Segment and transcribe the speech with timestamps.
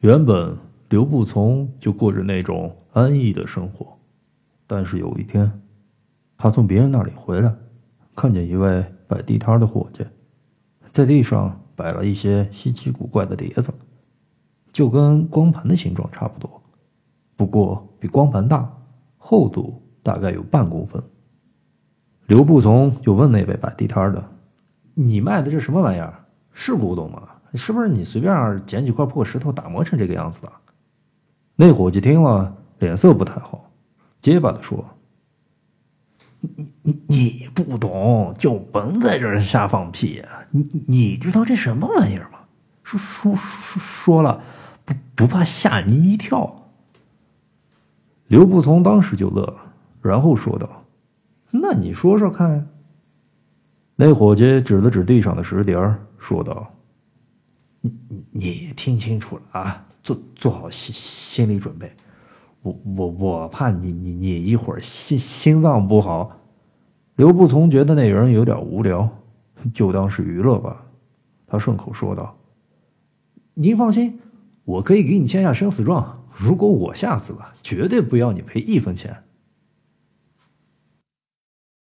[0.00, 0.56] 原本
[0.88, 3.86] 刘步从就过着那种安逸的生活，
[4.66, 5.60] 但是有一天，
[6.38, 7.54] 他从别人那里回来，
[8.16, 10.02] 看见一位摆地摊的伙计，
[10.90, 13.70] 在地上摆了一些稀奇古怪的碟子，
[14.72, 16.62] 就跟光盘的形状差不多，
[17.36, 18.72] 不过比光盘大，
[19.18, 21.02] 厚度大概有半公分。
[22.26, 24.24] 刘步从就问那位摆地摊的
[24.94, 26.24] ：“你卖的这什么玩意儿？
[26.54, 27.28] 是古董吗？
[27.54, 30.52] 是不是你随便捡几块破石头打磨成这个样子的？”
[31.56, 33.70] 那伙计听了，脸色不太好，
[34.20, 34.84] 结巴的说
[36.40, 40.22] ：“你你你不懂，就甭在这儿瞎放屁！
[40.50, 42.38] 你你知道这什么玩意儿吗？
[42.82, 44.42] 说说说说了，
[44.84, 46.56] 不不怕吓你一跳？”
[48.28, 49.56] 刘步从当时就乐了，
[50.00, 50.68] 然后说道。
[51.50, 52.66] 那你说说看。
[53.96, 55.76] 那伙计指了指地上的石碟，
[56.16, 56.72] 说道
[57.80, 61.90] ：“你你听清楚了啊，做做好心心理准备。
[62.62, 66.36] 我我我怕你你你一会儿心心脏不好。”
[67.16, 69.08] 刘不从觉得那人有点无聊，
[69.74, 70.84] 就当是娱乐吧。
[71.46, 72.36] 他顺口说道
[73.54, 74.18] ：“您放心，
[74.64, 76.24] 我可以给你签下生死状。
[76.34, 79.14] 如果我吓死了，绝对不要你赔一分钱。”